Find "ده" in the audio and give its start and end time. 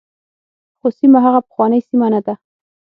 2.25-2.33